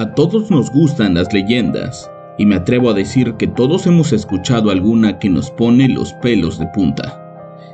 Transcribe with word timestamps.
A 0.00 0.14
todos 0.14 0.50
nos 0.50 0.72
gustan 0.72 1.12
las 1.12 1.30
leyendas, 1.30 2.10
y 2.38 2.46
me 2.46 2.54
atrevo 2.54 2.88
a 2.88 2.94
decir 2.94 3.34
que 3.34 3.46
todos 3.46 3.86
hemos 3.86 4.14
escuchado 4.14 4.70
alguna 4.70 5.18
que 5.18 5.28
nos 5.28 5.50
pone 5.50 5.90
los 5.90 6.14
pelos 6.22 6.58
de 6.58 6.66
punta. 6.68 7.20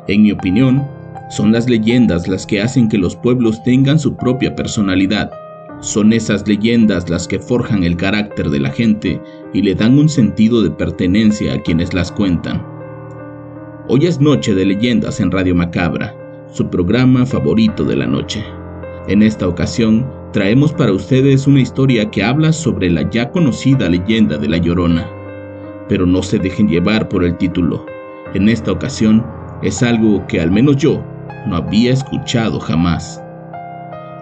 En 0.09 0.25
mi 0.25 0.33
opinión, 0.33 0.85
son 1.31 1.53
las 1.53 1.71
leyendas 1.71 2.27
las 2.27 2.45
que 2.45 2.61
hacen 2.61 2.89
que 2.89 2.99
los 2.99 3.15
pueblos 3.15 3.63
tengan 3.63 4.01
su 4.01 4.17
propia 4.17 4.57
personalidad. 4.57 5.31
Son 5.79 6.13
esas 6.13 6.49
leyendas 6.49 7.09
las 7.09 7.29
que 7.29 7.39
forjan 7.39 7.85
el 7.85 7.97
carácter 7.97 8.51
de 8.51 8.59
la 8.59 8.71
gente 8.71 9.23
y 9.55 9.63
le 9.63 9.77
dan 9.77 9.97
un 9.97 10.09
sentido 10.09 10.65
de 10.65 10.71
pertenencia 10.73 11.55
a 11.55 11.63
quienes 11.63 11.95
las 11.95 12.11
cuentan. 12.11 12.61
Hoy 13.87 14.05
es 14.05 14.21
Noche 14.21 14.53
de 14.53 14.67
Leyendas 14.67 15.21
en 15.21 15.31
Radio 15.31 15.55
Macabra, 15.55 16.13
su 16.51 16.69
programa 16.71 17.25
favorito 17.25 17.85
de 17.85 17.95
la 17.95 18.07
noche. 18.09 18.43
En 19.07 19.23
esta 19.23 19.47
ocasión 19.47 20.05
traemos 20.33 20.73
para 20.73 20.93
ustedes 20.93 21.47
una 21.47 21.61
historia 21.61 22.11
que 22.11 22.23
habla 22.23 22.53
sobre 22.53 22.91
la 22.91 23.09
ya 23.11 23.31
conocida 23.31 23.89
leyenda 23.89 24.37
de 24.37 24.49
La 24.49 24.59
Llorona. 24.59 25.07
Pero 25.89 26.07
no 26.07 26.23
se 26.23 26.39
dejen 26.39 26.69
llevar 26.69 27.09
por 27.09 27.25
el 27.25 27.37
título. 27.37 27.85
En 28.35 28.49
esta 28.49 28.73
ocasión 28.73 29.25
es 29.63 29.83
algo 29.83 30.27
que 30.27 30.41
al 30.41 30.51
menos 30.51 30.77
yo 30.77 31.03
no 31.47 31.57
había 31.57 31.93
escuchado 31.93 32.59
jamás. 32.61 33.23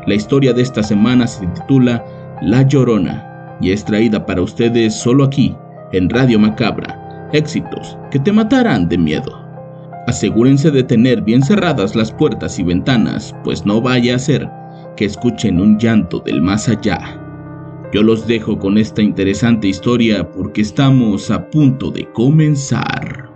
La 0.07 0.15
historia 0.15 0.53
de 0.53 0.63
esta 0.63 0.83
semana 0.83 1.27
se 1.27 1.47
titula 1.49 2.05
La 2.43 2.63
Llorona 2.63 3.57
y 3.61 3.73
es 3.73 3.85
traída 3.85 4.27
para 4.27 4.43
ustedes 4.43 4.95
solo 4.95 5.25
aquí, 5.25 5.57
en 5.93 6.11
Radio 6.11 6.39
Macabra. 6.39 7.29
Éxitos 7.33 7.97
que 8.11 8.19
te 8.19 8.31
matarán 8.31 8.89
de 8.89 8.99
miedo. 8.99 9.41
Asegúrense 10.07 10.71
de 10.71 10.83
tener 10.83 11.23
bien 11.23 11.43
cerradas 11.43 11.97
las 11.97 12.13
puertas 12.13 12.59
y 12.59 12.63
ventanas, 12.63 13.35
pues 13.43 13.65
no 13.65 13.81
vaya 13.81 14.17
a 14.17 14.19
ser 14.19 14.49
que 14.97 15.05
escuchen 15.05 15.61
un 15.61 15.79
llanto 15.79 16.21
del 16.21 16.41
más 16.41 16.69
allá. 16.69 17.21
Yo 17.93 18.03
los 18.03 18.27
dejo 18.27 18.59
con 18.59 18.77
esta 18.77 19.03
interesante 19.03 19.69
historia 19.69 20.31
porque 20.31 20.63
estamos 20.63 21.31
a 21.31 21.49
punto 21.51 21.91
de 21.91 22.11
comenzar. 22.13 23.31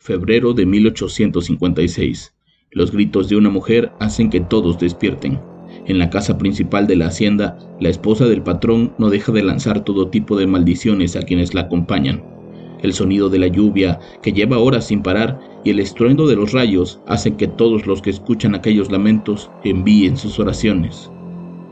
Febrero 0.00 0.52
de 0.54 0.66
1856. 0.66 2.34
Los 2.72 2.90
gritos 2.90 3.28
de 3.28 3.36
una 3.36 3.50
mujer 3.50 3.92
hacen 4.00 4.30
que 4.30 4.40
todos 4.40 4.78
despierten. 4.78 5.40
En 5.86 5.98
la 5.98 6.10
casa 6.10 6.36
principal 6.38 6.86
de 6.86 6.96
la 6.96 7.06
hacienda, 7.06 7.58
la 7.80 7.90
esposa 7.90 8.26
del 8.26 8.42
patrón 8.42 8.92
no 8.98 9.10
deja 9.10 9.30
de 9.30 9.42
lanzar 9.42 9.84
todo 9.84 10.08
tipo 10.08 10.36
de 10.36 10.46
maldiciones 10.46 11.16
a 11.16 11.22
quienes 11.22 11.54
la 11.54 11.62
acompañan. 11.62 12.39
El 12.82 12.92
sonido 12.92 13.28
de 13.28 13.38
la 13.38 13.46
lluvia, 13.46 14.00
que 14.22 14.32
lleva 14.32 14.58
horas 14.58 14.86
sin 14.86 15.02
parar, 15.02 15.38
y 15.64 15.70
el 15.70 15.80
estruendo 15.80 16.26
de 16.26 16.36
los 16.36 16.52
rayos 16.52 17.00
hacen 17.06 17.36
que 17.36 17.46
todos 17.46 17.86
los 17.86 18.00
que 18.00 18.10
escuchan 18.10 18.54
aquellos 18.54 18.90
lamentos 18.90 19.50
envíen 19.64 20.16
sus 20.16 20.38
oraciones. 20.38 21.10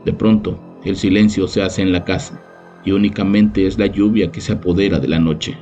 De 0.05 0.13
pronto, 0.13 0.59
el 0.83 0.95
silencio 0.95 1.47
se 1.47 1.61
hace 1.61 1.81
en 1.81 1.91
la 1.91 2.05
casa, 2.05 2.41
y 2.85 2.91
únicamente 2.91 3.65
es 3.65 3.77
la 3.77 3.87
lluvia 3.87 4.31
que 4.31 4.41
se 4.41 4.53
apodera 4.53 4.99
de 4.99 5.07
la 5.07 5.19
noche. 5.19 5.57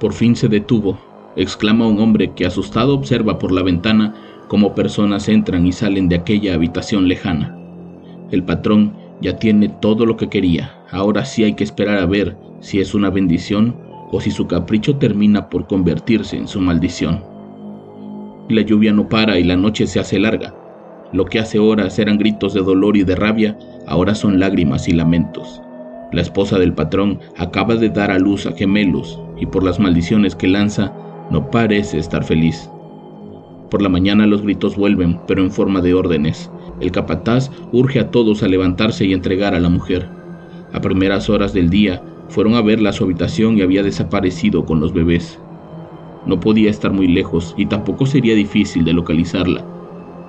Por 0.00 0.12
fin 0.12 0.36
se 0.36 0.48
detuvo, 0.48 0.98
exclama 1.36 1.86
un 1.86 2.00
hombre 2.00 2.32
que 2.34 2.46
asustado 2.46 2.94
observa 2.94 3.38
por 3.38 3.52
la 3.52 3.62
ventana 3.62 4.14
cómo 4.48 4.74
personas 4.74 5.28
entran 5.28 5.66
y 5.66 5.72
salen 5.72 6.08
de 6.08 6.16
aquella 6.16 6.54
habitación 6.54 7.08
lejana. 7.08 7.56
El 8.30 8.42
patrón 8.42 8.92
ya 9.20 9.38
tiene 9.38 9.68
todo 9.68 10.06
lo 10.06 10.16
que 10.16 10.28
quería, 10.28 10.74
ahora 10.90 11.24
sí 11.24 11.44
hay 11.44 11.54
que 11.54 11.64
esperar 11.64 11.98
a 11.98 12.06
ver 12.06 12.36
si 12.60 12.80
es 12.80 12.94
una 12.94 13.10
bendición 13.10 13.74
o 14.10 14.20
si 14.20 14.30
su 14.30 14.46
capricho 14.46 14.96
termina 14.96 15.48
por 15.48 15.66
convertirse 15.66 16.36
en 16.36 16.48
su 16.48 16.60
maldición. 16.60 17.22
La 18.48 18.62
lluvia 18.62 18.92
no 18.92 19.08
para 19.08 19.38
y 19.38 19.44
la 19.44 19.56
noche 19.56 19.86
se 19.86 20.00
hace 20.00 20.18
larga. 20.18 20.54
Lo 21.12 21.24
que 21.24 21.38
hace 21.38 21.58
horas 21.58 21.98
eran 21.98 22.18
gritos 22.18 22.54
de 22.54 22.62
dolor 22.62 22.96
y 22.96 23.04
de 23.04 23.16
rabia, 23.16 23.58
ahora 23.86 24.14
son 24.14 24.40
lágrimas 24.40 24.88
y 24.88 24.92
lamentos. 24.92 25.62
La 26.12 26.22
esposa 26.22 26.58
del 26.58 26.72
patrón 26.72 27.20
acaba 27.36 27.76
de 27.76 27.90
dar 27.90 28.10
a 28.10 28.18
luz 28.18 28.46
a 28.46 28.52
gemelos 28.52 29.20
y 29.38 29.46
por 29.46 29.62
las 29.62 29.78
maldiciones 29.78 30.34
que 30.34 30.48
lanza, 30.48 30.92
no 31.30 31.50
parece 31.50 31.98
estar 31.98 32.24
feliz. 32.24 32.70
Por 33.70 33.82
la 33.82 33.90
mañana 33.90 34.26
los 34.26 34.42
gritos 34.42 34.76
vuelven, 34.76 35.20
pero 35.26 35.42
en 35.42 35.50
forma 35.50 35.82
de 35.82 35.92
órdenes. 35.92 36.50
El 36.80 36.90
capataz 36.90 37.50
urge 37.72 38.00
a 38.00 38.10
todos 38.10 38.42
a 38.42 38.48
levantarse 38.48 39.04
y 39.04 39.12
entregar 39.12 39.54
a 39.54 39.60
la 39.60 39.68
mujer. 39.68 40.08
A 40.72 40.80
primeras 40.80 41.28
horas 41.28 41.52
del 41.52 41.68
día, 41.68 42.02
fueron 42.28 42.54
a 42.54 42.62
verla 42.62 42.90
a 42.90 42.92
su 42.92 43.04
habitación 43.04 43.58
y 43.58 43.62
había 43.62 43.82
desaparecido 43.82 44.64
con 44.64 44.80
los 44.80 44.92
bebés. 44.92 45.38
No 46.26 46.40
podía 46.40 46.70
estar 46.70 46.92
muy 46.92 47.08
lejos 47.08 47.54
y 47.56 47.66
tampoco 47.66 48.06
sería 48.06 48.34
difícil 48.34 48.84
de 48.84 48.92
localizarla, 48.92 49.64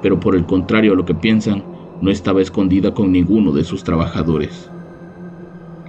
pero 0.02 0.20
por 0.20 0.36
el 0.36 0.46
contrario 0.46 0.94
a 0.94 0.96
lo 0.96 1.06
que 1.06 1.16
piensan, 1.16 1.64
no 2.02 2.12
estaba 2.12 2.42
escondida 2.42 2.94
con 2.94 3.12
ninguno 3.12 3.52
de 3.52 3.64
sus 3.64 3.84
trabajadores. 3.84 4.72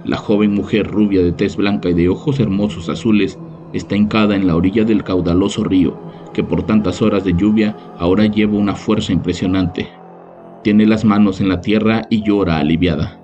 La 0.03 0.17
joven 0.17 0.53
mujer 0.53 0.87
rubia 0.87 1.21
de 1.21 1.31
tez 1.31 1.55
blanca 1.55 1.89
y 1.89 1.93
de 1.93 2.09
ojos 2.09 2.39
hermosos 2.39 2.89
azules 2.89 3.39
está 3.71 3.95
hincada 3.95 4.35
en 4.35 4.47
la 4.47 4.55
orilla 4.55 4.83
del 4.83 5.03
caudaloso 5.03 5.63
río, 5.63 5.97
que 6.33 6.43
por 6.43 6.63
tantas 6.63 7.01
horas 7.01 7.23
de 7.23 7.33
lluvia 7.33 7.77
ahora 7.97 8.25
lleva 8.25 8.57
una 8.57 8.75
fuerza 8.75 9.13
impresionante. 9.13 9.87
Tiene 10.63 10.85
las 10.85 11.05
manos 11.05 11.39
en 11.39 11.49
la 11.49 11.61
tierra 11.61 12.01
y 12.09 12.23
llora 12.23 12.57
aliviada. 12.57 13.19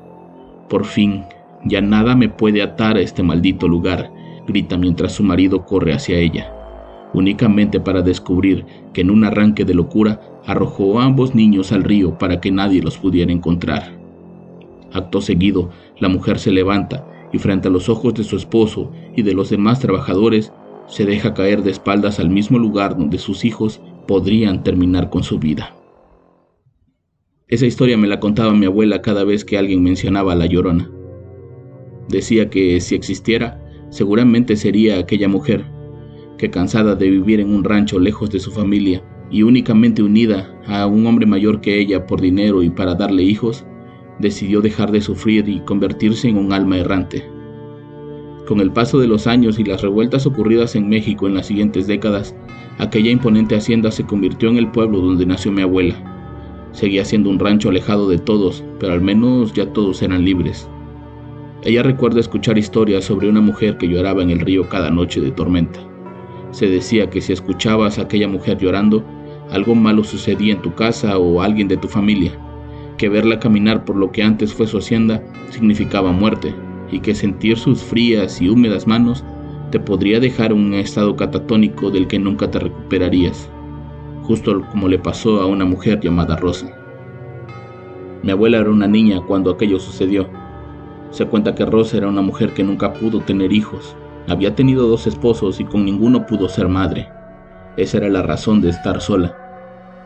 Por 0.70 0.86
fin 0.86 1.24
ya 1.66 1.82
nada 1.82 2.16
me 2.16 2.30
puede 2.30 2.62
atar 2.62 2.98
a 2.98 3.02
este 3.02 3.24
maldito 3.24 3.68
lugar, 3.68 4.12
grita 4.48 4.78
mientras 4.78 5.14
su 5.14 5.24
marido 5.24 5.66
corre 5.66 5.94
hacia 5.94 6.18
ella, 6.18 6.54
únicamente 7.14 7.80
para 7.80 8.02
descubrir 8.02 8.66
que 8.94 9.02
en 9.02 9.12
un 9.12 9.24
arranque 9.24 9.66
de 9.66 9.74
locura 9.74 10.22
arrojó 10.46 11.00
a 11.00 11.06
ambos 11.06 11.36
niños 11.36 11.72
al 11.72 11.84
río 11.84 12.18
para 12.18 12.40
que 12.40 12.52
nadie 12.52 12.82
los 12.82 12.98
pudiera 12.98 13.32
encontrar. 13.32 13.98
Acto 14.94 15.22
seguido, 15.22 15.70
la 16.00 16.10
mujer 16.10 16.40
se 16.40 16.52
levanta 16.52 17.06
y 17.34 17.40
frente 17.40 17.68
a 17.68 17.72
los 17.72 17.90
ojos 17.90 18.14
de 18.14 18.24
su 18.24 18.38
esposo 18.38 18.92
y 19.16 19.22
de 19.22 19.34
los 19.34 19.50
demás 19.50 19.80
trabajadores, 19.80 20.54
se 20.88 21.06
deja 21.06 21.34
caer 21.34 21.64
de 21.64 21.72
espaldas 21.72 22.20
al 22.20 22.30
mismo 22.30 22.58
lugar 22.58 22.98
donde 22.98 23.18
sus 23.18 23.44
hijos 23.44 23.82
podrían 24.08 24.64
terminar 24.64 25.10
con 25.10 25.24
su 25.24 25.38
vida. 25.38 25.76
Esa 27.50 27.66
historia 27.66 27.98
me 27.98 28.08
la 28.08 28.20
contaba 28.20 28.54
mi 28.54 28.66
abuela 28.66 29.02
cada 29.02 29.24
vez 29.24 29.44
que 29.44 29.58
alguien 29.58 29.84
mencionaba 29.84 30.34
a 30.34 30.36
la 30.36 30.46
llorona. 30.46 30.90
Decía 32.18 32.50
que 32.50 32.82
si 32.82 32.96
existiera, 32.96 33.62
seguramente 33.92 34.56
sería 34.56 34.98
aquella 34.98 35.28
mujer, 35.28 35.64
que 36.40 36.50
cansada 36.50 36.96
de 36.96 37.12
vivir 37.12 37.40
en 37.40 37.54
un 37.54 37.64
rancho 37.64 38.00
lejos 38.00 38.32
de 38.32 38.40
su 38.40 38.50
familia 38.50 39.04
y 39.30 39.44
únicamente 39.44 40.02
unida 40.02 40.52
a 40.66 40.88
un 40.88 41.06
hombre 41.06 41.28
mayor 41.28 41.62
que 41.62 41.80
ella 41.80 42.08
por 42.08 42.20
dinero 42.20 42.64
y 42.64 42.72
para 42.72 42.96
darle 42.96 43.22
hijos, 43.22 43.68
decidió 44.18 44.62
dejar 44.62 44.92
de 44.92 45.00
sufrir 45.00 45.48
y 45.48 45.60
convertirse 45.60 46.28
en 46.28 46.40
un 46.40 46.54
alma 46.54 46.80
errante. 46.80 47.24
Con 48.48 48.62
el 48.62 48.72
paso 48.72 48.98
de 48.98 49.08
los 49.08 49.28
años 49.28 49.60
y 49.60 49.64
las 49.64 49.84
revueltas 49.84 50.26
ocurridas 50.26 50.76
en 50.76 50.90
México 50.90 51.28
en 51.28 51.36
las 51.36 51.46
siguientes 51.46 51.86
décadas, 51.86 52.36
aquella 52.80 53.12
imponente 53.12 53.56
hacienda 53.56 53.92
se 53.92 54.08
convirtió 54.08 54.50
en 54.50 54.58
el 54.58 54.72
pueblo 54.72 55.02
donde 55.02 55.28
nació 55.28 55.52
mi 55.52 55.62
abuela. 55.62 55.94
Seguía 56.72 57.06
siendo 57.06 57.30
un 57.30 57.38
rancho 57.38 57.70
alejado 57.70 58.10
de 58.10 58.18
todos, 58.18 58.64
pero 58.80 58.94
al 58.94 59.02
menos 59.02 59.54
ya 59.54 59.72
todos 59.72 60.02
eran 60.02 60.26
libres. 60.26 60.68
Ella 61.64 61.84
recuerda 61.84 62.20
escuchar 62.20 62.58
historias 62.58 63.06
sobre 63.06 63.30
una 63.30 63.42
mujer 63.42 63.78
que 63.78 63.88
lloraba 63.88 64.22
en 64.22 64.30
el 64.30 64.40
río 64.40 64.70
cada 64.70 64.92
noche 64.92 65.20
de 65.20 65.32
tormenta. 65.32 65.80
Se 66.52 66.68
decía 66.68 67.10
que 67.10 67.20
si 67.20 67.34
escuchabas 67.34 67.98
a 67.98 68.04
aquella 68.04 68.28
mujer 68.28 68.58
llorando, 68.58 69.04
algo 69.52 69.76
malo 69.76 70.04
sucedía 70.04 70.54
en 70.54 70.62
tu 70.62 70.74
casa 70.76 71.18
o 71.18 71.42
alguien 71.42 71.68
de 71.68 71.78
tu 71.78 71.88
familia, 71.88 72.32
que 72.98 73.10
verla 73.10 73.40
caminar 73.40 73.86
por 73.86 73.96
lo 73.96 74.12
que 74.12 74.24
antes 74.24 74.54
fue 74.54 74.68
su 74.68 74.78
hacienda 74.78 75.24
significaba 75.50 76.12
muerte, 76.12 76.54
y 76.92 77.00
que 77.00 77.16
sentir 77.16 77.58
sus 77.58 77.82
frías 77.82 78.42
y 78.42 78.50
húmedas 78.50 78.88
manos 78.88 79.24
te 79.72 79.80
podría 79.80 80.20
dejar 80.20 80.52
en 80.52 80.60
un 80.60 80.74
estado 80.76 81.16
catatónico 81.16 81.92
del 81.92 82.08
que 82.08 82.20
nunca 82.20 82.50
te 82.50 82.60
recuperarías, 82.60 83.50
justo 84.24 84.62
como 84.72 84.88
le 84.88 85.00
pasó 85.00 85.42
a 85.42 85.46
una 85.48 85.66
mujer 85.66 86.00
llamada 86.00 86.38
Rosa. 86.38 86.70
Mi 88.24 88.32
abuela 88.32 88.60
era 88.60 88.70
una 88.70 88.88
niña 88.88 89.22
cuando 89.28 89.52
aquello 89.52 89.80
sucedió, 89.80 90.30
Se 91.12 91.26
cuenta 91.26 91.56
que 91.56 91.66
Rosa 91.66 91.98
era 91.98 92.08
una 92.08 92.22
mujer 92.22 92.54
que 92.54 92.64
nunca 92.64 92.94
pudo 92.94 93.22
tener 93.22 93.54
hijos. 93.54 93.96
Había 94.28 94.56
tenido 94.56 94.88
dos 94.88 95.08
esposos 95.08 95.60
y 95.60 95.66
con 95.66 95.86
ninguno 95.86 96.26
pudo 96.26 96.50
ser 96.50 96.68
madre. 96.68 97.10
Esa 97.78 97.98
era 97.98 98.10
la 98.10 98.24
razón 98.24 98.62
de 98.62 98.70
estar 98.70 99.00
sola. 99.02 99.36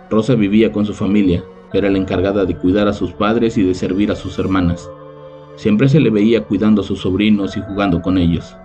Rosa 0.09 0.35
vivía 0.35 0.71
con 0.71 0.85
su 0.85 0.93
familia, 0.93 1.43
era 1.73 1.89
la 1.89 1.97
encargada 1.97 2.45
de 2.45 2.55
cuidar 2.55 2.87
a 2.87 2.93
sus 2.93 3.13
padres 3.13 3.57
y 3.57 3.63
de 3.63 3.73
servir 3.73 4.11
a 4.11 4.15
sus 4.15 4.37
hermanas. 4.37 4.89
Siempre 5.55 5.87
se 5.87 5.99
le 5.99 6.09
veía 6.09 6.43
cuidando 6.43 6.81
a 6.81 6.85
sus 6.85 7.01
sobrinos 7.01 7.55
y 7.55 7.61
jugando 7.61 8.01
con 8.01 8.17
ellos. 8.17 8.55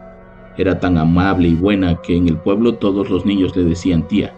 Era 0.56 0.80
tan 0.80 0.98
amable 0.98 1.48
y 1.48 1.54
buena 1.54 2.00
que 2.02 2.16
en 2.16 2.28
el 2.28 2.38
pueblo 2.38 2.74
todos 2.74 3.10
los 3.10 3.24
niños 3.24 3.56
le 3.56 3.64
decían 3.64 4.08
tía. 4.08 4.34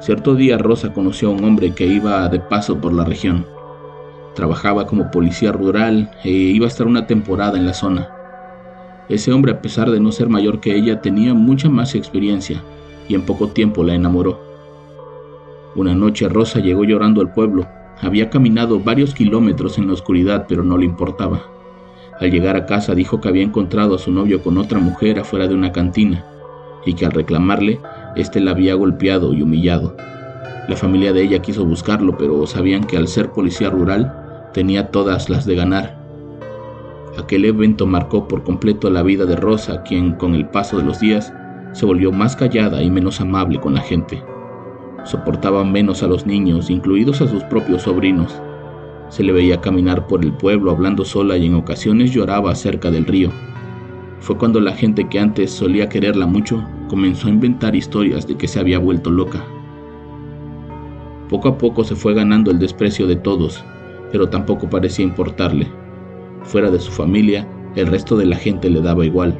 Cierto 0.00 0.34
día 0.34 0.58
Rosa 0.58 0.92
conoció 0.92 1.28
a 1.28 1.32
un 1.32 1.44
hombre 1.44 1.74
que 1.74 1.86
iba 1.86 2.28
de 2.28 2.40
paso 2.40 2.80
por 2.80 2.92
la 2.92 3.04
región. 3.04 3.46
Trabajaba 4.34 4.86
como 4.86 5.10
policía 5.10 5.52
rural 5.52 6.10
e 6.24 6.30
iba 6.30 6.66
a 6.66 6.68
estar 6.68 6.86
una 6.86 7.06
temporada 7.06 7.56
en 7.56 7.66
la 7.66 7.74
zona. 7.74 8.10
Ese 9.08 9.32
hombre, 9.32 9.52
a 9.52 9.60
pesar 9.60 9.90
de 9.90 10.00
no 10.00 10.10
ser 10.12 10.28
mayor 10.28 10.60
que 10.60 10.74
ella, 10.74 11.00
tenía 11.00 11.34
mucha 11.34 11.68
más 11.68 11.94
experiencia 11.94 12.62
y 13.08 13.14
en 13.14 13.22
poco 13.22 13.48
tiempo 13.48 13.84
la 13.84 13.94
enamoró. 13.94 14.40
Una 15.76 15.94
noche 15.94 16.28
Rosa 16.28 16.60
llegó 16.60 16.84
llorando 16.84 17.20
al 17.20 17.32
pueblo. 17.32 17.66
Había 18.00 18.30
caminado 18.30 18.80
varios 18.80 19.14
kilómetros 19.14 19.78
en 19.78 19.88
la 19.88 19.92
oscuridad, 19.92 20.46
pero 20.48 20.64
no 20.64 20.78
le 20.78 20.86
importaba. 20.86 21.42
Al 22.18 22.30
llegar 22.30 22.56
a 22.56 22.66
casa 22.66 22.94
dijo 22.94 23.20
que 23.20 23.28
había 23.28 23.42
encontrado 23.42 23.94
a 23.94 23.98
su 23.98 24.10
novio 24.10 24.42
con 24.42 24.56
otra 24.58 24.78
mujer 24.78 25.18
afuera 25.18 25.48
de 25.48 25.54
una 25.54 25.72
cantina 25.72 26.24
y 26.86 26.94
que 26.94 27.06
al 27.06 27.12
reclamarle, 27.12 27.80
éste 28.16 28.40
la 28.40 28.52
había 28.52 28.74
golpeado 28.74 29.32
y 29.32 29.42
humillado. 29.42 29.96
La 30.68 30.76
familia 30.76 31.12
de 31.12 31.22
ella 31.22 31.42
quiso 31.42 31.64
buscarlo, 31.64 32.16
pero 32.16 32.46
sabían 32.46 32.84
que 32.84 32.96
al 32.96 33.08
ser 33.08 33.30
policía 33.30 33.68
rural 33.68 34.23
tenía 34.54 34.90
todas 34.90 35.28
las 35.28 35.44
de 35.44 35.56
ganar. 35.56 35.98
Aquel 37.18 37.44
evento 37.44 37.86
marcó 37.86 38.26
por 38.26 38.44
completo 38.44 38.88
la 38.88 39.02
vida 39.02 39.26
de 39.26 39.36
Rosa, 39.36 39.82
quien 39.82 40.14
con 40.14 40.34
el 40.34 40.48
paso 40.48 40.78
de 40.78 40.84
los 40.84 41.00
días 41.00 41.32
se 41.72 41.84
volvió 41.84 42.12
más 42.12 42.36
callada 42.36 42.82
y 42.82 42.90
menos 42.90 43.20
amable 43.20 43.60
con 43.60 43.74
la 43.74 43.80
gente. 43.80 44.22
Soportaba 45.04 45.64
menos 45.64 46.02
a 46.02 46.06
los 46.06 46.24
niños, 46.24 46.70
incluidos 46.70 47.20
a 47.20 47.28
sus 47.28 47.42
propios 47.44 47.82
sobrinos. 47.82 48.40
Se 49.10 49.22
le 49.22 49.32
veía 49.32 49.60
caminar 49.60 50.06
por 50.06 50.24
el 50.24 50.32
pueblo 50.32 50.70
hablando 50.70 51.04
sola 51.04 51.36
y 51.36 51.46
en 51.46 51.54
ocasiones 51.54 52.12
lloraba 52.12 52.54
cerca 52.54 52.90
del 52.90 53.04
río. 53.04 53.30
Fue 54.20 54.38
cuando 54.38 54.60
la 54.60 54.72
gente 54.72 55.08
que 55.08 55.18
antes 55.18 55.50
solía 55.50 55.88
quererla 55.88 56.26
mucho 56.26 56.64
comenzó 56.88 57.26
a 57.26 57.30
inventar 57.30 57.76
historias 57.76 58.26
de 58.26 58.36
que 58.36 58.48
se 58.48 58.60
había 58.60 58.78
vuelto 58.78 59.10
loca. 59.10 59.44
Poco 61.28 61.48
a 61.48 61.58
poco 61.58 61.84
se 61.84 61.96
fue 61.96 62.14
ganando 62.14 62.50
el 62.50 62.58
desprecio 62.58 63.06
de 63.06 63.16
todos, 63.16 63.64
pero 64.14 64.28
tampoco 64.28 64.70
parecía 64.70 65.04
importarle. 65.04 65.66
Fuera 66.44 66.70
de 66.70 66.78
su 66.78 66.92
familia, 66.92 67.48
el 67.74 67.88
resto 67.88 68.16
de 68.16 68.26
la 68.26 68.36
gente 68.36 68.70
le 68.70 68.80
daba 68.80 69.04
igual. 69.04 69.36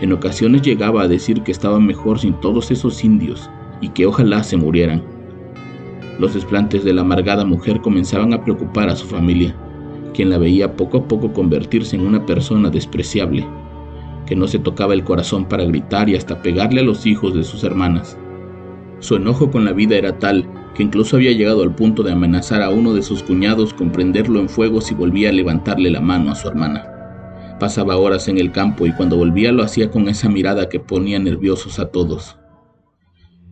En 0.00 0.14
ocasiones 0.14 0.62
llegaba 0.62 1.02
a 1.02 1.06
decir 1.06 1.42
que 1.42 1.52
estaba 1.52 1.78
mejor 1.78 2.18
sin 2.18 2.32
todos 2.40 2.70
esos 2.70 3.04
indios 3.04 3.50
y 3.82 3.90
que 3.90 4.06
ojalá 4.06 4.42
se 4.42 4.56
murieran. 4.56 5.02
Los 6.18 6.32
desplantes 6.32 6.82
de 6.82 6.94
la 6.94 7.02
amargada 7.02 7.44
mujer 7.44 7.82
comenzaban 7.82 8.32
a 8.32 8.42
preocupar 8.42 8.88
a 8.88 8.96
su 8.96 9.06
familia, 9.06 9.54
quien 10.14 10.30
la 10.30 10.38
veía 10.38 10.76
poco 10.76 10.96
a 10.96 11.04
poco 11.06 11.34
convertirse 11.34 11.94
en 11.94 12.06
una 12.06 12.24
persona 12.24 12.70
despreciable 12.70 13.46
que 14.24 14.34
no 14.34 14.48
se 14.48 14.60
tocaba 14.60 14.94
el 14.94 15.04
corazón 15.04 15.44
para 15.44 15.66
gritar 15.66 16.08
y 16.08 16.16
hasta 16.16 16.40
pegarle 16.40 16.80
a 16.80 16.84
los 16.84 17.04
hijos 17.04 17.34
de 17.34 17.44
sus 17.44 17.64
hermanas. 17.64 18.16
Su 19.00 19.16
enojo 19.16 19.50
con 19.50 19.66
la 19.66 19.74
vida 19.74 19.96
era 19.96 20.18
tal 20.18 20.46
que 20.74 20.82
incluso 20.82 21.16
había 21.16 21.32
llegado 21.32 21.62
al 21.62 21.74
punto 21.74 22.02
de 22.02 22.12
amenazar 22.12 22.62
a 22.62 22.70
uno 22.70 22.94
de 22.94 23.02
sus 23.02 23.22
cuñados 23.22 23.74
con 23.74 23.92
prenderlo 23.92 24.40
en 24.40 24.48
fuego 24.48 24.80
si 24.80 24.94
volvía 24.94 25.30
a 25.30 25.32
levantarle 25.32 25.90
la 25.90 26.00
mano 26.00 26.30
a 26.30 26.34
su 26.34 26.48
hermana. 26.48 27.56
Pasaba 27.58 27.96
horas 27.96 28.28
en 28.28 28.38
el 28.38 28.52
campo 28.52 28.86
y 28.86 28.92
cuando 28.92 29.16
volvía 29.16 29.52
lo 29.52 29.62
hacía 29.62 29.90
con 29.90 30.08
esa 30.08 30.28
mirada 30.28 30.68
que 30.68 30.80
ponía 30.80 31.18
nerviosos 31.18 31.78
a 31.78 31.90
todos. 31.90 32.38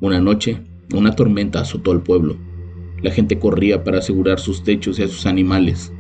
Una 0.01 0.21
noche, 0.21 0.63
una 0.95 1.15
tormenta 1.15 1.61
azotó 1.61 1.91
al 1.91 2.03
pueblo. 2.03 2.37
La 3.03 3.11
gente 3.11 3.39
corría 3.39 3.85
para 3.85 3.99
asegurar 3.99 4.41
sus 4.41 4.63
techos 4.63 4.99
y 4.99 5.03
a 5.03 5.09
sus 5.09 5.27
animales. 5.27 5.93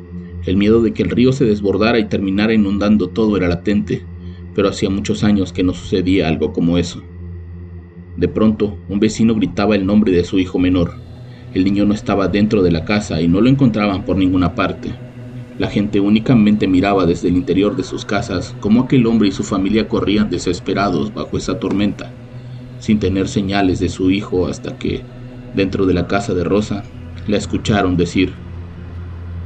El 0.46 0.56
miedo 0.56 0.80
de 0.82 0.92
que 0.92 1.02
el 1.02 1.10
río 1.10 1.32
se 1.32 1.44
desbordara 1.44 1.98
y 1.98 2.08
terminara 2.08 2.54
inundando 2.54 3.08
todo 3.08 3.36
era 3.36 3.48
latente, 3.48 4.04
pero 4.54 4.68
hacía 4.68 4.88
muchos 4.88 5.22
años 5.24 5.52
que 5.52 5.62
no 5.62 5.74
sucedía 5.74 6.28
algo 6.28 6.52
como 6.52 6.78
eso. 6.78 7.02
De 8.16 8.28
pronto, 8.28 8.78
un 8.88 8.98
vecino 8.98 9.34
gritaba 9.34 9.76
el 9.76 9.84
nombre 9.84 10.10
de 10.12 10.24
su 10.24 10.38
hijo 10.38 10.58
menor. 10.58 10.94
El 11.54 11.64
niño 11.64 11.86
no 11.86 11.94
estaba 11.94 12.28
dentro 12.28 12.62
de 12.62 12.70
la 12.70 12.84
casa 12.84 13.22
y 13.22 13.28
no 13.28 13.40
lo 13.40 13.48
encontraban 13.48 14.04
por 14.04 14.16
ninguna 14.16 14.54
parte. 14.54 14.94
La 15.56 15.68
gente 15.68 15.98
únicamente 15.98 16.68
miraba 16.68 17.06
desde 17.06 17.28
el 17.28 17.36
interior 17.36 17.74
de 17.74 17.84
sus 17.84 18.04
casas 18.04 18.54
cómo 18.60 18.82
aquel 18.82 19.06
hombre 19.06 19.28
y 19.28 19.32
su 19.32 19.42
familia 19.44 19.88
corrían 19.88 20.28
desesperados 20.28 21.12
bajo 21.14 21.38
esa 21.38 21.58
tormenta, 21.58 22.12
sin 22.78 22.98
tener 22.98 23.28
señales 23.28 23.80
de 23.80 23.88
su 23.88 24.10
hijo 24.10 24.46
hasta 24.46 24.76
que, 24.76 25.04
dentro 25.54 25.86
de 25.86 25.94
la 25.94 26.06
casa 26.06 26.34
de 26.34 26.44
Rosa, 26.44 26.84
la 27.26 27.38
escucharon 27.38 27.96
decir, 27.96 28.34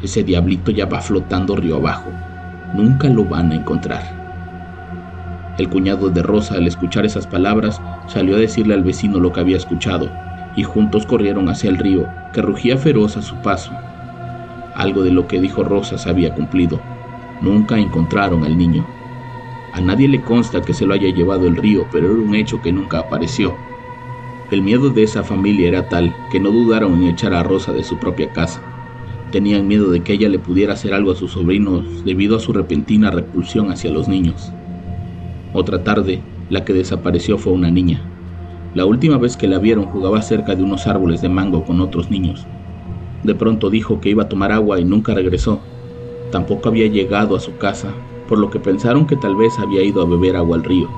ese 0.02 0.24
diablito 0.24 0.72
ya 0.72 0.86
va 0.86 1.00
flotando 1.00 1.54
río 1.54 1.76
abajo, 1.76 2.10
nunca 2.74 3.08
lo 3.08 3.24
van 3.24 3.52
a 3.52 3.54
encontrar. 3.54 4.20
El 5.56 5.68
cuñado 5.68 6.10
de 6.10 6.22
Rosa, 6.22 6.56
al 6.56 6.66
escuchar 6.66 7.06
esas 7.06 7.26
palabras, 7.26 7.80
salió 8.08 8.36
a 8.36 8.38
decirle 8.38 8.74
al 8.74 8.82
vecino 8.82 9.20
lo 9.20 9.32
que 9.32 9.40
había 9.40 9.56
escuchado, 9.56 10.10
y 10.56 10.62
juntos 10.62 11.06
corrieron 11.06 11.48
hacia 11.48 11.70
el 11.70 11.78
río, 11.78 12.06
que 12.32 12.42
rugía 12.42 12.76
feroz 12.76 13.16
a 13.16 13.22
su 13.22 13.36
paso. 13.36 13.72
Algo 14.74 15.02
de 15.02 15.10
lo 15.10 15.26
que 15.26 15.40
dijo 15.40 15.64
Rosa 15.64 15.98
se 15.98 16.08
había 16.08 16.34
cumplido. 16.34 16.80
Nunca 17.40 17.78
encontraron 17.78 18.44
al 18.44 18.56
niño. 18.56 18.86
A 19.72 19.80
nadie 19.80 20.08
le 20.08 20.20
consta 20.20 20.62
que 20.62 20.74
se 20.74 20.86
lo 20.86 20.94
haya 20.94 21.08
llevado 21.08 21.46
el 21.46 21.56
río, 21.56 21.86
pero 21.90 22.12
era 22.12 22.20
un 22.20 22.34
hecho 22.34 22.60
que 22.60 22.72
nunca 22.72 22.98
apareció. 22.98 23.56
El 24.50 24.62
miedo 24.62 24.90
de 24.90 25.02
esa 25.02 25.22
familia 25.22 25.68
era 25.68 25.88
tal 25.88 26.14
que 26.30 26.38
no 26.38 26.50
dudaron 26.50 27.02
en 27.02 27.08
echar 27.08 27.32
a 27.32 27.42
Rosa 27.42 27.72
de 27.72 27.82
su 27.82 27.98
propia 27.98 28.30
casa. 28.32 28.60
Tenían 29.30 29.66
miedo 29.66 29.90
de 29.90 30.00
que 30.00 30.12
ella 30.12 30.28
le 30.28 30.38
pudiera 30.38 30.74
hacer 30.74 30.92
algo 30.92 31.12
a 31.12 31.16
sus 31.16 31.32
sobrinos 31.32 32.04
debido 32.04 32.36
a 32.36 32.40
su 32.40 32.52
repentina 32.52 33.10
repulsión 33.10 33.70
hacia 33.70 33.90
los 33.90 34.08
niños. 34.08 34.52
Otra 35.54 35.82
tarde, 35.82 36.20
la 36.50 36.66
que 36.66 36.74
desapareció 36.74 37.38
fue 37.38 37.54
una 37.54 37.70
niña. 37.70 38.11
La 38.74 38.86
última 38.86 39.18
vez 39.18 39.36
que 39.36 39.48
la 39.48 39.58
vieron 39.58 39.84
jugaba 39.84 40.22
cerca 40.22 40.54
de 40.54 40.62
unos 40.62 40.86
árboles 40.86 41.20
de 41.20 41.28
mango 41.28 41.64
con 41.64 41.80
otros 41.80 42.10
niños. 42.10 42.46
De 43.22 43.34
pronto 43.34 43.68
dijo 43.68 44.00
que 44.00 44.08
iba 44.08 44.22
a 44.22 44.28
tomar 44.28 44.50
agua 44.50 44.80
y 44.80 44.84
nunca 44.84 45.14
regresó. 45.14 45.60
Tampoco 46.30 46.70
había 46.70 46.86
llegado 46.86 47.36
a 47.36 47.40
su 47.40 47.58
casa, 47.58 47.92
por 48.28 48.38
lo 48.38 48.48
que 48.48 48.58
pensaron 48.58 49.06
que 49.06 49.16
tal 49.16 49.36
vez 49.36 49.58
había 49.58 49.82
ido 49.82 50.00
a 50.00 50.06
beber 50.06 50.36
agua 50.36 50.56
al 50.56 50.64
río. 50.64 50.88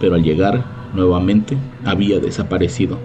Pero 0.00 0.14
al 0.14 0.22
llegar, 0.22 0.64
nuevamente, 0.94 1.58
había 1.84 2.20
desaparecido. 2.20 2.98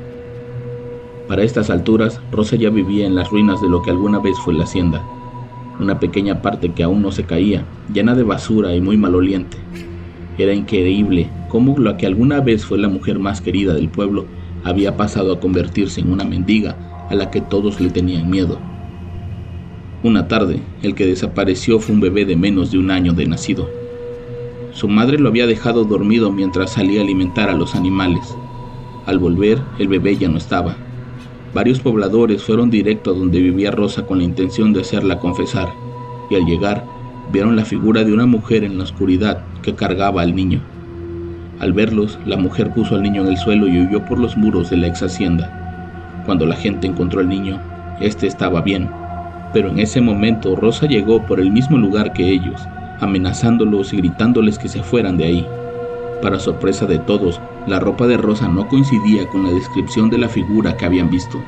Para 1.27 1.43
estas 1.43 1.71
alturas, 1.71 2.21
Rosa 2.31 2.55
ya 2.55 2.69
vivía 2.69 3.07
en 3.07 3.15
las 3.15 3.31
ruinas 3.31 3.61
de 3.61 3.69
lo 3.69 3.81
que 3.81 3.89
alguna 3.89 4.19
vez 4.19 4.37
fue 4.39 4.53
la 4.53 4.63
hacienda, 4.63 5.03
una 5.79 5.99
pequeña 5.99 6.41
parte 6.41 6.73
que 6.73 6.83
aún 6.83 7.01
no 7.01 7.11
se 7.11 7.25
caía, 7.25 7.65
llena 7.91 8.15
de 8.15 8.23
basura 8.23 8.75
y 8.75 8.81
muy 8.81 8.95
maloliente. 8.95 9.57
Era 10.37 10.53
increíble 10.53 11.29
cómo 11.49 11.77
la 11.79 11.97
que 11.97 12.05
alguna 12.05 12.41
vez 12.41 12.65
fue 12.65 12.77
la 12.77 12.87
mujer 12.87 13.17
más 13.17 13.41
querida 13.41 13.73
del 13.73 13.89
pueblo 13.89 14.25
había 14.63 14.97
pasado 14.97 15.33
a 15.33 15.39
convertirse 15.39 16.01
en 16.01 16.11
una 16.11 16.25
mendiga 16.25 17.07
a 17.09 17.15
la 17.15 17.31
que 17.31 17.41
todos 17.41 17.79
le 17.79 17.89
tenían 17.89 18.29
miedo. 18.29 18.59
Una 20.03 20.27
tarde, 20.27 20.59
el 20.83 20.93
que 20.93 21.07
desapareció 21.07 21.79
fue 21.79 21.95
un 21.95 22.01
bebé 22.01 22.25
de 22.25 22.35
menos 22.35 22.71
de 22.71 22.77
un 22.77 22.91
año 22.91 23.13
de 23.13 23.25
nacido. 23.25 23.69
Su 24.73 24.87
madre 24.87 25.17
lo 25.17 25.29
había 25.29 25.47
dejado 25.47 25.85
dormido 25.85 26.31
mientras 26.31 26.73
salía 26.73 26.99
a 26.99 27.03
alimentar 27.03 27.49
a 27.49 27.55
los 27.55 27.73
animales. 27.73 28.35
Al 29.07 29.17
volver, 29.17 29.59
el 29.79 29.87
bebé 29.87 30.17
ya 30.17 30.27
no 30.27 30.37
estaba. 30.37 30.75
Varios 31.53 31.79
pobladores 31.79 32.43
fueron 32.43 32.69
directo 32.69 33.09
a 33.09 33.13
donde 33.13 33.39
vivía 33.39 33.71
Rosa 33.71 34.05
con 34.05 34.19
la 34.19 34.25
intención 34.25 34.73
de 34.73 34.81
hacerla 34.81 35.19
confesar, 35.19 35.69
y 36.29 36.35
al 36.35 36.45
llegar, 36.45 36.85
vieron 37.31 37.55
la 37.55 37.65
figura 37.65 38.03
de 38.03 38.13
una 38.13 38.27
mujer 38.27 38.63
en 38.63 38.77
la 38.77 38.83
oscuridad 38.83 39.43
cargaba 39.75 40.21
al 40.21 40.35
niño. 40.35 40.61
Al 41.59 41.73
verlos, 41.73 42.19
la 42.25 42.37
mujer 42.37 42.71
puso 42.71 42.95
al 42.95 43.01
niño 43.01 43.23
en 43.23 43.29
el 43.29 43.37
suelo 43.37 43.67
y 43.67 43.79
huyó 43.81 44.05
por 44.05 44.19
los 44.19 44.37
muros 44.37 44.69
de 44.69 44.77
la 44.77 44.87
ex 44.87 45.01
hacienda. 45.01 46.23
Cuando 46.25 46.45
la 46.45 46.55
gente 46.55 46.85
encontró 46.85 47.19
al 47.19 47.29
niño, 47.29 47.59
este 47.99 48.27
estaba 48.27 48.61
bien, 48.61 48.89
pero 49.53 49.69
en 49.69 49.79
ese 49.79 49.99
momento 49.99 50.55
Rosa 50.55 50.85
llegó 50.85 51.25
por 51.25 51.39
el 51.39 51.51
mismo 51.51 51.77
lugar 51.77 52.13
que 52.13 52.29
ellos, 52.29 52.61
amenazándolos 52.99 53.91
y 53.93 53.97
gritándoles 53.97 54.59
que 54.59 54.67
se 54.67 54.83
fueran 54.83 55.17
de 55.17 55.25
ahí. 55.25 55.47
Para 56.21 56.39
sorpresa 56.39 56.85
de 56.85 56.99
todos, 56.99 57.41
la 57.65 57.79
ropa 57.79 58.05
de 58.05 58.17
Rosa 58.17 58.47
no 58.47 58.67
coincidía 58.67 59.27
con 59.27 59.43
la 59.43 59.51
descripción 59.51 60.09
de 60.09 60.19
la 60.19 60.29
figura 60.29 60.77
que 60.77 60.85
habían 60.85 61.09
visto. 61.09 61.41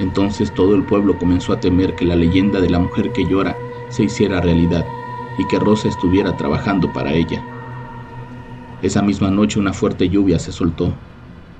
Entonces 0.00 0.52
todo 0.54 0.74
el 0.74 0.84
pueblo 0.84 1.18
comenzó 1.18 1.52
a 1.52 1.60
temer 1.60 1.94
que 1.94 2.04
la 2.04 2.16
leyenda 2.16 2.60
de 2.60 2.70
la 2.70 2.78
mujer 2.78 3.12
que 3.12 3.26
llora 3.28 3.56
se 3.88 4.04
hiciera 4.04 4.40
realidad 4.40 4.84
y 5.38 5.46
que 5.46 5.58
Rosa 5.58 5.88
estuviera 5.88 6.36
trabajando 6.36 6.92
para 6.92 7.12
ella. 7.12 7.42
Esa 8.82 9.02
misma 9.02 9.30
noche 9.30 9.58
una 9.58 9.72
fuerte 9.72 10.08
lluvia 10.08 10.38
se 10.38 10.52
soltó, 10.52 10.92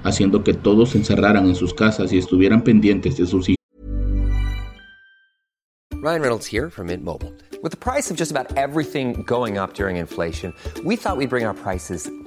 haciendo 0.03 0.45
que 0.45 0.55
todos 0.55 0.91
se 0.91 0.99
encerraran 0.99 1.47
en 1.47 1.55
sus 1.55 1.73
casas 1.73 2.13
y 2.13 2.19
estuvieran 2.19 2.63
pendientes 2.63 3.17
de 3.17 3.27
sus 3.27 3.49
hijos. 3.49 3.55
Ryan 6.03 6.21
Reynolds 6.21 6.47
here 6.47 6.69
from 6.69 6.89
Mint 6.89 7.03
Mobile. 7.03 7.33
With 7.63 7.71
the 7.71 7.79
price 7.79 8.11
of 8.11 8.19
just 8.19 8.31
about 8.31 8.55
everything 8.59 9.25
going 9.27 9.57
up 9.57 9.73
during 9.73 9.97
inflation, 9.97 10.53
we 10.85 10.97
thought 10.97 11.17
we'd 11.17 11.31
bring 11.31 11.47
our 11.47 11.55
prices 11.55 12.11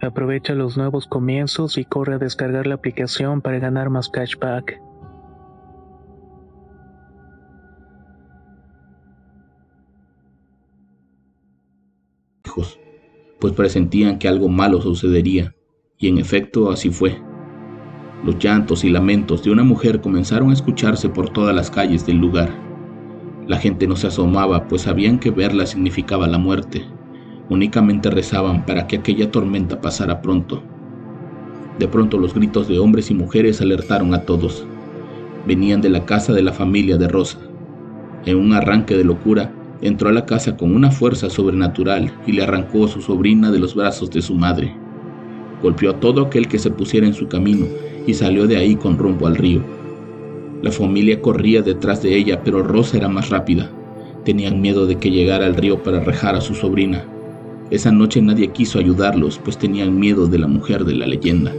Aprovecha 0.00 0.54
los 0.54 0.76
nuevos 0.76 1.06
comienzos 1.06 1.78
y 1.78 1.84
corre 1.84 2.14
a 2.14 2.18
descargar 2.18 2.66
la 2.66 2.74
aplicación 2.74 3.40
para 3.40 3.58
ganar 3.58 3.90
más 3.90 4.08
cashback. 4.08 4.80
pues 13.40 13.52
presentían 13.54 14.18
que 14.18 14.28
algo 14.28 14.48
malo 14.48 14.80
sucedería, 14.80 15.54
y 15.98 16.08
en 16.08 16.18
efecto 16.18 16.70
así 16.70 16.90
fue. 16.90 17.20
Los 18.24 18.38
llantos 18.38 18.82
y 18.84 18.90
lamentos 18.90 19.42
de 19.42 19.50
una 19.50 19.62
mujer 19.62 20.00
comenzaron 20.00 20.50
a 20.50 20.52
escucharse 20.52 21.08
por 21.08 21.30
todas 21.30 21.54
las 21.54 21.70
calles 21.70 22.06
del 22.06 22.16
lugar. 22.16 22.50
La 23.46 23.58
gente 23.58 23.86
no 23.86 23.94
se 23.94 24.08
asomaba, 24.08 24.66
pues 24.66 24.82
sabían 24.82 25.18
que 25.18 25.30
verla 25.30 25.66
significaba 25.66 26.26
la 26.26 26.38
muerte. 26.38 26.84
Únicamente 27.48 28.10
rezaban 28.10 28.66
para 28.66 28.86
que 28.86 28.96
aquella 28.96 29.30
tormenta 29.30 29.80
pasara 29.80 30.20
pronto. 30.20 30.62
De 31.78 31.86
pronto 31.86 32.18
los 32.18 32.34
gritos 32.34 32.68
de 32.68 32.78
hombres 32.78 33.10
y 33.10 33.14
mujeres 33.14 33.60
alertaron 33.60 34.14
a 34.14 34.22
todos. 34.22 34.66
Venían 35.46 35.80
de 35.80 35.90
la 35.90 36.04
casa 36.04 36.32
de 36.32 36.42
la 36.42 36.52
familia 36.52 36.96
de 36.96 37.06
Rosa. 37.06 37.38
En 38.24 38.36
un 38.38 38.52
arranque 38.52 38.96
de 38.96 39.04
locura, 39.04 39.52
entró 39.80 40.08
a 40.08 40.12
la 40.12 40.26
casa 40.26 40.56
con 40.56 40.74
una 40.74 40.90
fuerza 40.90 41.30
sobrenatural 41.30 42.12
y 42.26 42.32
le 42.32 42.42
arrancó 42.42 42.86
a 42.86 42.88
su 42.88 43.00
sobrina 43.00 43.52
de 43.52 43.60
los 43.60 43.74
brazos 43.74 44.10
de 44.10 44.22
su 44.22 44.34
madre. 44.34 44.74
Golpeó 45.62 45.90
a 45.90 46.00
todo 46.00 46.22
aquel 46.22 46.48
que 46.48 46.58
se 46.58 46.70
pusiera 46.70 47.06
en 47.06 47.14
su 47.14 47.28
camino 47.28 47.66
y 48.06 48.14
salió 48.14 48.46
de 48.46 48.56
ahí 48.56 48.74
con 48.74 48.98
rumbo 48.98 49.26
al 49.26 49.36
río. 49.36 49.62
La 50.62 50.72
familia 50.72 51.20
corría 51.20 51.62
detrás 51.62 52.02
de 52.02 52.16
ella, 52.16 52.42
pero 52.42 52.62
Rosa 52.62 52.96
era 52.96 53.08
más 53.08 53.28
rápida. 53.28 53.70
Tenían 54.24 54.60
miedo 54.60 54.86
de 54.86 54.96
que 54.96 55.10
llegara 55.10 55.46
al 55.46 55.54
río 55.54 55.82
para 55.82 56.00
rejar 56.00 56.34
a 56.34 56.40
su 56.40 56.54
sobrina. 56.54 57.04
Esa 57.68 57.90
noche 57.90 58.22
nadie 58.22 58.52
quiso 58.52 58.78
ayudarlos, 58.78 59.40
pues 59.42 59.58
tenían 59.58 59.98
miedo 59.98 60.28
de 60.28 60.38
la 60.38 60.46
mujer 60.46 60.84
de 60.84 60.94
la 60.94 61.06
leyenda. 61.06 61.52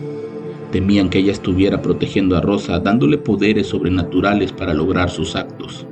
Temían 0.71 1.09
que 1.09 1.19
ella 1.19 1.33
estuviera 1.33 1.81
protegiendo 1.81 2.37
a 2.37 2.41
Rosa, 2.41 2.79
dándole 2.79 3.17
poderes 3.17 3.67
sobrenaturales 3.67 4.53
para 4.53 4.73
lograr 4.73 5.09
sus 5.09 5.35
actos. 5.35 5.85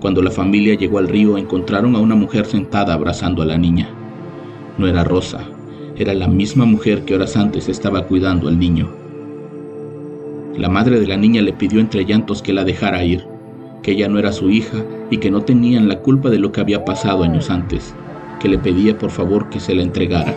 Cuando 0.00 0.22
la 0.22 0.30
familia 0.30 0.74
llegó 0.74 0.98
al 0.98 1.08
río 1.08 1.36
encontraron 1.36 1.94
a 1.96 1.98
una 1.98 2.14
mujer 2.14 2.46
sentada 2.46 2.94
abrazando 2.94 3.42
a 3.42 3.46
la 3.46 3.58
niña. 3.58 3.90
No 4.78 4.86
era 4.86 5.04
Rosa, 5.04 5.46
era 5.96 6.14
la 6.14 6.26
misma 6.26 6.64
mujer 6.64 7.04
que 7.04 7.14
horas 7.14 7.36
antes 7.36 7.68
estaba 7.68 8.06
cuidando 8.06 8.48
al 8.48 8.58
niño. 8.58 8.88
La 10.56 10.70
madre 10.70 10.98
de 10.98 11.06
la 11.06 11.18
niña 11.18 11.42
le 11.42 11.52
pidió 11.52 11.80
entre 11.80 12.06
llantos 12.06 12.40
que 12.40 12.54
la 12.54 12.64
dejara 12.64 13.04
ir, 13.04 13.26
que 13.82 13.92
ella 13.92 14.08
no 14.08 14.18
era 14.18 14.32
su 14.32 14.48
hija 14.48 14.78
y 15.10 15.18
que 15.18 15.30
no 15.30 15.42
tenían 15.42 15.88
la 15.88 15.98
culpa 15.98 16.30
de 16.30 16.38
lo 16.38 16.52
que 16.52 16.62
había 16.62 16.86
pasado 16.86 17.22
años 17.22 17.50
antes, 17.50 17.94
que 18.40 18.48
le 18.48 18.58
pedía 18.58 18.98
por 18.98 19.10
favor 19.10 19.48
que 19.50 19.60
se 19.60 19.74
la 19.74 19.82
entregara. 19.82 20.34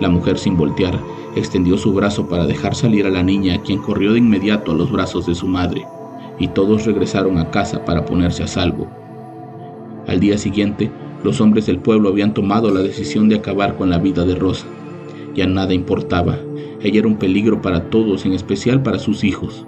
La 0.00 0.08
mujer 0.08 0.38
sin 0.38 0.56
voltear 0.56 1.00
extendió 1.34 1.76
su 1.76 1.92
brazo 1.92 2.28
para 2.28 2.46
dejar 2.46 2.74
salir 2.74 3.06
a 3.06 3.10
la 3.10 3.22
niña, 3.22 3.60
quien 3.62 3.80
corrió 3.80 4.12
de 4.12 4.20
inmediato 4.20 4.72
a 4.72 4.74
los 4.76 4.92
brazos 4.92 5.26
de 5.26 5.34
su 5.34 5.48
madre 5.48 5.84
y 6.38 6.48
todos 6.48 6.84
regresaron 6.84 7.38
a 7.38 7.50
casa 7.50 7.84
para 7.84 8.04
ponerse 8.04 8.42
a 8.42 8.46
salvo. 8.46 8.86
Al 10.06 10.20
día 10.20 10.38
siguiente, 10.38 10.90
los 11.24 11.40
hombres 11.40 11.66
del 11.66 11.78
pueblo 11.78 12.08
habían 12.08 12.34
tomado 12.34 12.70
la 12.70 12.80
decisión 12.80 13.28
de 13.28 13.36
acabar 13.36 13.76
con 13.76 13.90
la 13.90 13.98
vida 13.98 14.24
de 14.24 14.34
Rosa. 14.34 14.66
Ya 15.34 15.46
nada 15.46 15.74
importaba, 15.74 16.38
ella 16.82 17.00
era 17.00 17.08
un 17.08 17.16
peligro 17.16 17.60
para 17.62 17.90
todos, 17.90 18.24
en 18.26 18.32
especial 18.32 18.82
para 18.82 18.98
sus 18.98 19.24
hijos. 19.24 19.66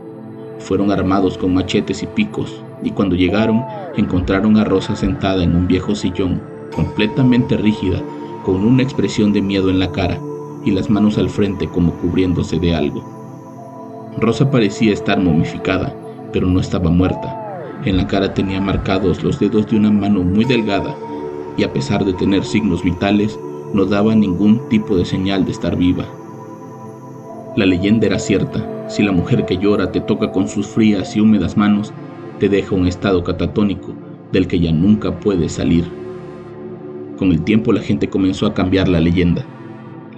Fueron 0.59 0.91
armados 0.91 1.39
con 1.39 1.55
machetes 1.55 2.03
y 2.03 2.07
picos, 2.07 2.63
y 2.83 2.91
cuando 2.91 3.17
llegaron 3.17 3.65
encontraron 3.97 4.57
a 4.57 4.65
Rosa 4.65 4.95
sentada 4.95 5.43
en 5.43 5.57
un 5.57 5.67
viejo 5.67 5.95
sillón, 5.95 6.41
completamente 6.79 7.57
rígida, 7.57 8.01
con 8.45 8.65
una 8.65 8.85
expresión 8.85 9.33
de 9.33 9.43
miedo 9.43 9.69
en 9.69 9.81
la 9.81 9.91
cara 9.91 10.21
y 10.65 10.71
las 10.71 10.89
manos 10.89 11.19
al 11.19 11.29
frente 11.29 11.67
como 11.67 11.93
cubriéndose 11.95 12.61
de 12.61 12.73
algo. 12.73 13.03
Rosa 14.17 14.49
parecía 14.49 14.93
estar 14.93 15.19
momificada, 15.19 15.93
pero 16.33 16.47
no 16.47 16.61
estaba 16.61 16.89
muerta. 16.89 17.81
En 17.85 17.97
la 17.97 18.07
cara 18.07 18.33
tenía 18.33 18.61
marcados 18.61 19.25
los 19.25 19.41
dedos 19.41 19.67
de 19.67 19.77
una 19.77 19.91
mano 19.91 20.23
muy 20.23 20.45
delgada 20.45 20.95
y 21.57 21.65
a 21.65 21.73
pesar 21.73 22.05
de 22.05 22.13
tener 22.13 22.45
signos 22.45 22.85
vitales, 22.85 23.37
no 23.75 23.85
daba 23.85 24.15
ningún 24.15 24.61
tipo 24.69 24.97
de 24.97 25.05
señal 25.05 25.45
de 25.45 25.51
estar 25.51 25.75
viva. 25.75 26.07
La 27.57 27.67
leyenda 27.67 28.07
era 28.07 28.21
cierta, 28.21 28.65
si 28.89 29.03
la 29.03 29.11
mujer 29.11 29.47
que 29.47 29.59
llora 29.59 29.91
te 29.91 30.01
toca 30.01 30.31
con 30.31 30.47
sus 30.47 30.69
frías 30.69 31.17
y 31.17 31.21
húmedas 31.21 31.57
manos, 31.57 31.93
te 32.39 32.49
deja 32.49 32.77
un 32.77 32.87
estado 32.87 33.25
catatónico 33.25 33.95
del 34.31 34.47
que 34.47 34.61
ya 34.61 34.71
nunca 34.71 35.19
puedes 35.19 35.55
salir. 35.55 36.08
Con 37.19 37.33
el 37.33 37.43
tiempo 37.43 37.73
la 37.73 37.81
gente 37.81 38.09
comenzó 38.09 38.47
a 38.47 38.55
cambiar 38.55 38.87
la 38.87 39.01
leyenda. 39.01 39.45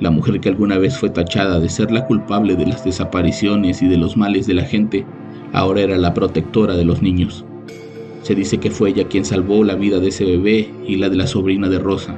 La 0.01 0.11
mujer 0.11 0.39
que 0.39 0.51
alguna 0.51 0.77
vez 0.77 0.99
fue 0.99 1.09
tachada 1.09 1.59
de 1.59 1.71
ser 1.71 1.91
la 1.91 2.07
culpable 2.07 2.57
de 2.57 2.67
las 2.67 2.85
desapariciones 2.85 3.81
y 3.81 3.89
de 3.89 3.97
los 3.97 4.19
males 4.19 4.47
de 4.47 4.53
la 4.53 4.65
gente, 4.65 5.07
ahora 5.55 5.81
era 5.81 5.97
la 5.97 6.13
protectora 6.13 6.77
de 6.77 6.85
los 6.85 7.01
niños. 7.01 7.47
Se 8.21 8.35
dice 8.35 8.59
que 8.59 8.71
fue 8.71 8.91
ella 8.91 9.09
quien 9.09 9.25
salvó 9.25 9.65
la 9.65 9.77
vida 9.77 9.99
de 9.99 10.09
ese 10.09 10.27
bebé 10.27 10.69
y 10.87 10.97
la 10.97 11.09
de 11.09 11.17
la 11.17 11.27
sobrina 11.27 11.71
de 11.71 11.79
Rosa, 11.79 12.17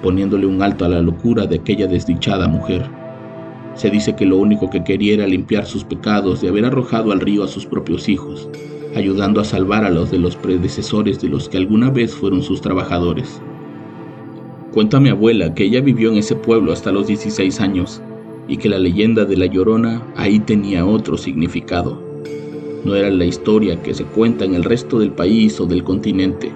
poniéndole 0.00 0.46
un 0.46 0.62
alto 0.62 0.84
a 0.84 0.88
la 0.88 1.02
locura 1.02 1.46
de 1.46 1.56
aquella 1.56 1.88
desdichada 1.88 2.46
mujer. 2.46 2.88
Se 3.74 3.90
dice 3.90 4.14
que 4.14 4.26
lo 4.26 4.36
único 4.36 4.70
que 4.70 4.84
quería 4.84 5.14
era 5.14 5.26
limpiar 5.26 5.66
sus 5.66 5.82
pecados 5.82 6.40
de 6.40 6.50
haber 6.50 6.66
arrojado 6.66 7.10
al 7.10 7.18
río 7.18 7.42
a 7.42 7.48
sus 7.48 7.66
propios 7.66 8.08
hijos, 8.08 8.48
ayudando 8.94 9.40
a 9.40 9.44
salvar 9.44 9.84
a 9.84 9.90
los 9.90 10.12
de 10.12 10.18
los 10.18 10.36
predecesores 10.36 11.20
de 11.20 11.30
los 11.30 11.48
que 11.48 11.56
alguna 11.56 11.90
vez 11.90 12.14
fueron 12.14 12.44
sus 12.44 12.60
trabajadores. 12.60 13.42
Cuenta 14.74 14.98
mi 14.98 15.08
abuela 15.08 15.54
que 15.54 15.62
ella 15.62 15.80
vivió 15.80 16.10
en 16.10 16.18
ese 16.18 16.34
pueblo 16.34 16.72
hasta 16.72 16.90
los 16.90 17.06
16 17.06 17.60
años 17.60 18.02
y 18.48 18.56
que 18.56 18.68
la 18.68 18.80
leyenda 18.80 19.24
de 19.24 19.36
la 19.36 19.46
Llorona 19.46 20.02
ahí 20.16 20.40
tenía 20.40 20.84
otro 20.84 21.16
significado. 21.16 22.02
No 22.84 22.96
era 22.96 23.08
la 23.08 23.24
historia 23.24 23.80
que 23.80 23.94
se 23.94 24.02
cuenta 24.02 24.44
en 24.44 24.56
el 24.56 24.64
resto 24.64 24.98
del 24.98 25.12
país 25.12 25.60
o 25.60 25.66
del 25.66 25.84
continente, 25.84 26.50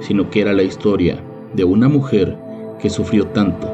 sino 0.00 0.28
que 0.28 0.40
era 0.40 0.52
la 0.52 0.64
historia 0.64 1.22
de 1.54 1.62
una 1.62 1.88
mujer 1.88 2.36
que 2.80 2.90
sufrió 2.90 3.28
tanto, 3.28 3.72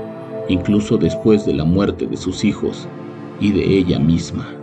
incluso 0.51 0.99
después 0.99 1.47
de 1.47 1.55
la 1.55 1.65
muerte 1.65 2.07
de 2.07 2.19
sus 2.19 2.45
hijos 2.45 2.87
y 3.41 3.53
de 3.53 3.79
ella 3.79 3.99
misma. 3.99 4.58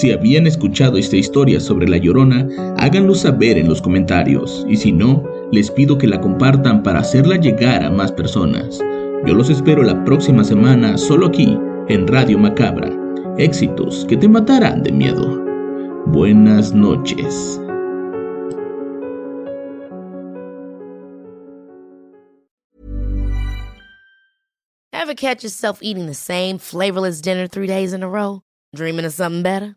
Si 0.00 0.10
habían 0.12 0.46
escuchado 0.46 0.96
esta 0.96 1.18
historia 1.18 1.60
sobre 1.60 1.86
La 1.86 1.98
Llorona, 1.98 2.48
háganlo 2.78 3.14
saber 3.14 3.58
en 3.58 3.68
los 3.68 3.82
comentarios 3.82 4.64
y 4.66 4.74
si 4.78 4.92
no, 4.92 5.22
les 5.52 5.70
pido 5.70 5.98
que 5.98 6.06
la 6.06 6.18
compartan 6.22 6.82
para 6.82 7.00
hacerla 7.00 7.36
llegar 7.36 7.84
a 7.84 7.90
más 7.90 8.10
personas. 8.10 8.80
Yo 9.26 9.34
los 9.34 9.50
espero 9.50 9.82
la 9.82 10.02
próxima 10.06 10.42
semana 10.42 10.96
solo 10.96 11.26
aquí, 11.26 11.54
en 11.90 12.08
Radio 12.08 12.38
Macabra. 12.38 12.90
Éxitos 13.36 14.06
que 14.08 14.16
te 14.16 14.26
matarán 14.26 14.82
de 14.82 14.90
miedo. 14.90 15.44
Buenas 16.06 16.72
noches. 16.72 17.60
Ever 24.94 25.14
catch 25.14 25.42
yourself 25.42 25.80
eating 25.82 26.06
the 26.06 26.14
same 26.14 26.56
flavorless 26.56 27.20
dinner 27.20 27.46
three 27.46 27.66
days 27.66 27.92
in 27.92 28.02
a 28.02 28.08
row? 28.08 28.40
Dreaming 28.74 29.04
of 29.04 29.12
something 29.12 29.42
better? 29.42 29.76